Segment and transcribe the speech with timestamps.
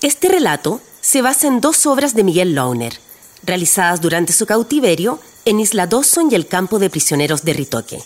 [0.00, 3.00] Este relato se basa en dos obras de Miguel Launer,
[3.42, 8.00] realizadas durante su cautiverio en Isla Dawson y el campo de prisioneros de Ritoque.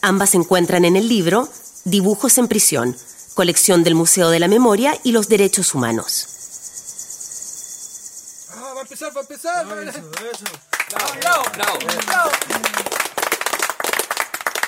[0.00, 1.48] Ambas se encuentran en el libro
[1.84, 2.96] Dibujos en prisión,
[3.34, 6.28] colección del Museo de la Memoria y los Derechos Humanos.
[8.54, 9.66] Ah, va a empezar, va a empezar.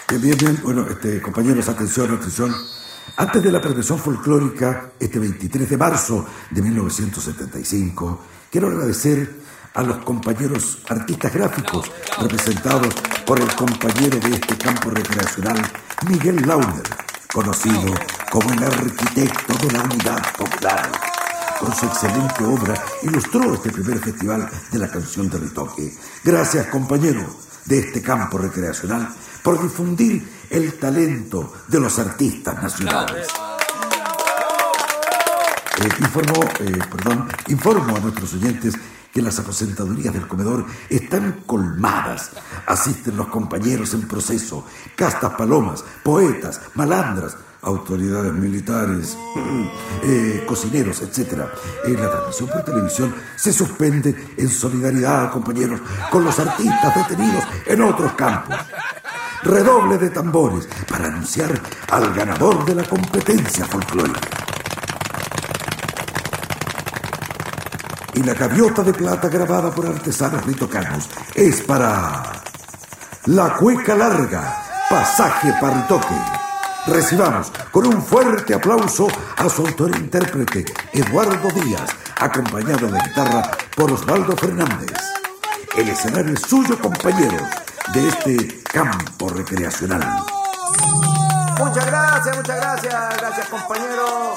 [0.09, 0.61] Bien, bien, bien.
[0.65, 2.53] Bueno, este, compañeros, atención, atención.
[3.15, 9.41] Antes de la prevención folclórica, este 23 de marzo de 1975, quiero agradecer
[9.75, 15.57] a los compañeros artistas gráficos representados por el compañero de este campo recreacional,
[16.09, 16.83] Miguel Launer,
[17.33, 17.95] conocido
[18.31, 20.93] como el arquitecto de la unidad popular.
[21.61, 25.95] Con su excelente obra ilustró este primer festival de la canción de Ritoque.
[26.23, 27.27] Gracias, compañero
[27.67, 29.09] de este campo recreacional,
[29.43, 33.29] por difundir el talento de los artistas nacionales.
[35.79, 38.75] Eh, informo, eh, perdón, informo a nuestros oyentes
[39.13, 42.33] que las aposentadorías del comedor están colmadas.
[42.67, 47.37] Asisten los compañeros en proceso, castas palomas, poetas, malandras,
[47.67, 49.19] autoridades militares,
[50.05, 51.45] eh, cocineros, etc.
[51.85, 58.13] La transmisión por televisión se suspende en solidaridad, compañeros, con los artistas detenidos en otros
[58.13, 58.57] campos.
[59.43, 64.21] Redoble de tambores para anunciar al ganador de la competencia folclórica.
[68.15, 72.23] Y la gaviota de plata grabada por artesanos ritocanos es para
[73.27, 76.36] La Cueca Larga, Pasaje Paritoque.
[76.87, 83.51] Recibamos con un fuerte aplauso a su autor e intérprete, Eduardo Díaz, acompañado de guitarra
[83.77, 84.93] por Osvaldo Fernández.
[85.77, 87.45] El escenario es suyo, compañero,
[87.93, 90.25] de este campo recreacional.
[91.59, 94.35] Muchas gracias, muchas gracias, gracias compañero.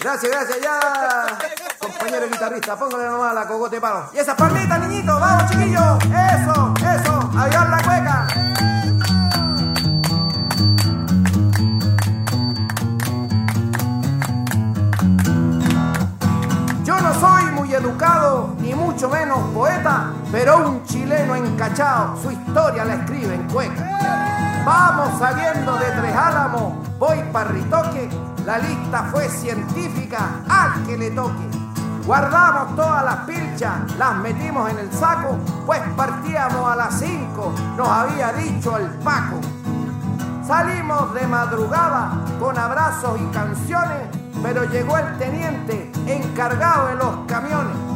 [0.00, 1.38] Gracias, gracias ya.
[1.78, 4.08] Compañero guitarrista, póngale nomás la cogote palo.
[4.14, 5.98] Y esa palmita, niñito, vamos chiquillos.
[6.04, 8.61] Eso, eso, aviar la cueca.
[20.32, 24.62] Pero un chileno encachado, su historia la escribe en cueca.
[24.64, 28.08] Vamos saliendo de Tres Álamos, voy para Ritoque,
[28.46, 31.50] la lista fue científica, al que le toque.
[32.06, 37.88] Guardamos todas las pilchas, las metimos en el saco, pues partíamos a las 5, nos
[37.88, 39.38] había dicho el Paco.
[40.46, 42.10] Salimos de madrugada
[42.40, 44.08] con abrazos y canciones,
[44.42, 47.92] pero llegó el teniente encargado de los camiones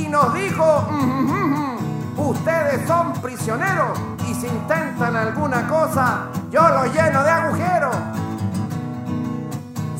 [0.00, 7.22] y nos dijo, "Mm, ustedes son prisioneros y si intentan alguna cosa, yo los lleno
[7.22, 7.96] de agujeros.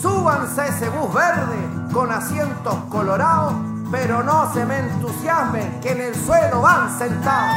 [0.00, 3.52] Súbanse ese bus verde con asientos colorados,
[3.90, 7.56] pero no se me entusiasmen que en el suelo van sentados.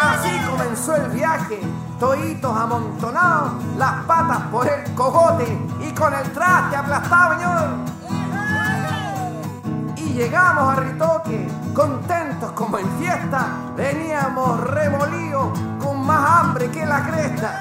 [0.00, 1.60] Así comenzó el viaje,
[2.00, 5.46] toitos amontonados, las patas por el cogote
[5.80, 7.96] y con el traste aplastado, señor.
[10.16, 17.60] Llegamos a Ritoque, contentos como en fiesta, veníamos remolidos con más hambre que la cresta.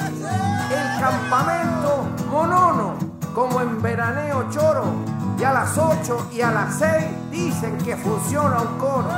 [0.71, 2.93] El campamento monono,
[3.33, 4.85] como en veraneo choro,
[5.37, 9.09] y a las 8 y a las 6 dicen que funciona un coro.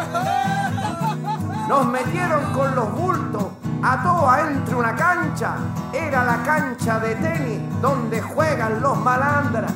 [1.70, 3.46] Nos metieron con los bultos
[3.84, 5.58] a todos entre una cancha.
[5.94, 9.72] Era la cancha de tenis donde juegan los malandras.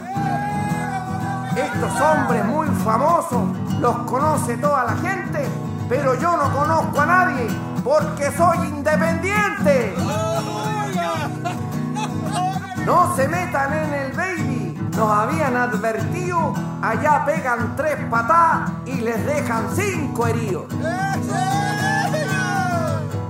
[1.81, 3.41] Estos hombres muy famosos
[3.79, 5.43] los conoce toda la gente,
[5.89, 7.47] pero yo no conozco a nadie
[7.83, 9.95] porque soy independiente.
[12.85, 19.25] No se metan en el baby, nos habían advertido, allá pegan tres patadas y les
[19.25, 20.71] dejan cinco heridos.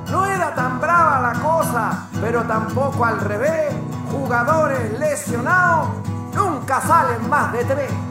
[0.09, 3.73] No era tan brava la cosa, pero tampoco al revés.
[4.11, 5.87] Jugadores lesionados
[6.35, 8.10] nunca salen más de tres.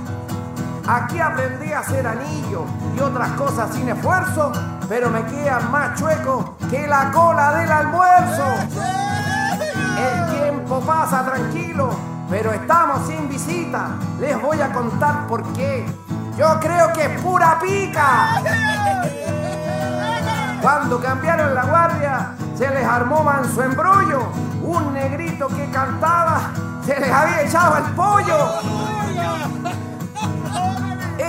[0.91, 2.63] Aquí aprendí a hacer anillos
[2.97, 4.51] y otras cosas sin esfuerzo,
[4.89, 8.45] pero me quedan más chuecos que la cola del almuerzo.
[9.97, 11.91] El tiempo pasa tranquilo,
[12.29, 13.91] pero estamos sin visita.
[14.19, 15.87] Les voy a contar por qué.
[16.37, 18.43] Yo creo que es pura pica.
[20.61, 24.23] Cuando cambiaron la guardia, se les armó manso embrollo.
[24.61, 26.51] Un negrito que cantaba,
[26.85, 28.37] se les había echado el pollo.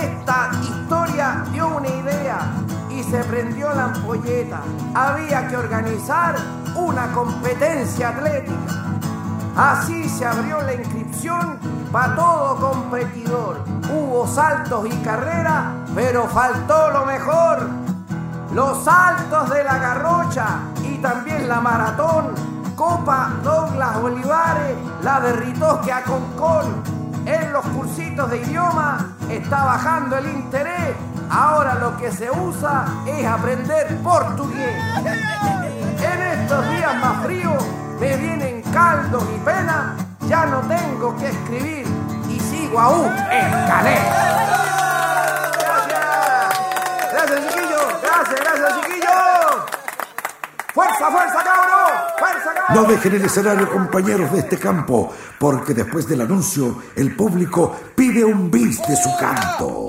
[0.02, 2.38] Esta historia dio una idea
[2.90, 4.60] y se prendió la ampolleta.
[4.94, 6.34] Había que organizar
[6.74, 8.82] una competencia atlética.
[9.56, 11.56] Así se abrió la inscripción
[11.92, 13.60] para todo competidor.
[13.94, 17.68] Hubo saltos y carreras, pero faltó lo mejor.
[18.52, 20.46] Los saltos de la garrocha
[20.82, 22.34] y también la maratón.
[22.74, 26.82] Copa Douglas Olivares, la de Ritoque a Concón.
[27.24, 30.94] En los cursitos de idioma está bajando el interés.
[31.30, 34.76] Ahora lo que se usa es aprender portugués.
[34.98, 37.64] En estos días más fríos
[38.00, 39.96] me vienen caldos y pena.
[40.28, 41.86] Ya no tengo que escribir
[42.28, 43.66] y sigo aún en
[51.02, 51.98] ¡Fuerza, fuerza, cabrón!
[52.18, 52.84] ¡Fuerza, cabrón!
[52.84, 58.24] No dejen el escenario, compañeros de este campo, porque después del anuncio, el público pide
[58.24, 59.88] un bis de su canto.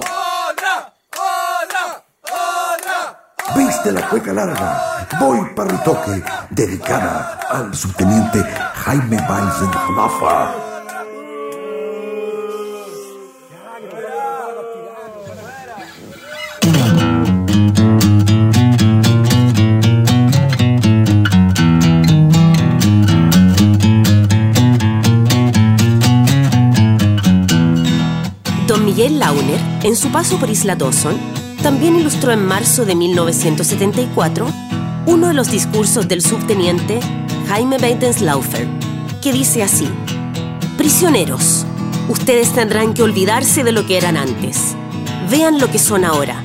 [3.55, 8.43] Bis de la cueca larga, voy para Ritoque, dedicada al subteniente
[8.73, 10.72] Jaime Weisenhofer.
[28.95, 31.17] Miguel Launer, en su paso por Isla Dawson,
[31.63, 34.45] también ilustró en marzo de 1974
[35.07, 36.99] uno de los discursos del subteniente
[37.47, 38.67] Jaime Weidenslaufer,
[39.19, 39.89] que dice así:
[40.77, 41.65] Prisioneros,
[42.07, 44.75] ustedes tendrán que olvidarse de lo que eran antes.
[45.27, 46.43] Vean lo que son ahora.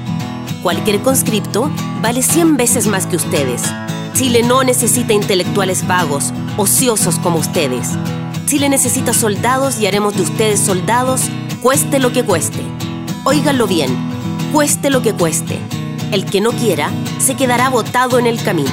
[0.63, 1.71] Cualquier conscripto
[2.01, 3.61] vale 100 veces más que ustedes.
[4.15, 7.91] Chile no necesita intelectuales vagos, ociosos como ustedes.
[8.47, 11.29] Chile necesita soldados y haremos de ustedes soldados,
[11.63, 12.61] cueste lo que cueste.
[13.25, 13.91] Óiganlo bien,
[14.53, 15.59] cueste lo que cueste.
[16.13, 18.71] El que no quiera se quedará botado en el camino.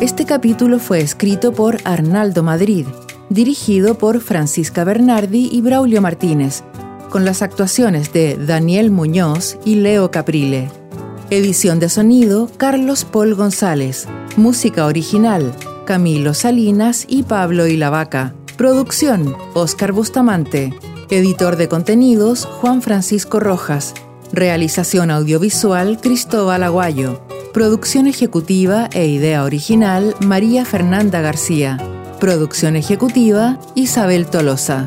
[0.00, 2.86] Este capítulo fue escrito por Arnaldo Madrid,
[3.28, 6.64] dirigido por Francisca Bernardi y Braulio Martínez,
[7.08, 10.81] con las actuaciones de Daniel Muñoz y Leo Caprile.
[11.32, 14.06] Edición de sonido, Carlos Paul González.
[14.36, 15.56] Música original,
[15.86, 18.34] Camilo Salinas y Pablo Ilavaca.
[18.58, 20.74] Producción, Oscar Bustamante.
[21.08, 23.94] Editor de contenidos, Juan Francisco Rojas.
[24.30, 27.22] Realización audiovisual, Cristóbal Aguayo.
[27.54, 31.78] Producción ejecutiva e idea original, María Fernanda García.
[32.20, 34.86] Producción ejecutiva, Isabel Tolosa.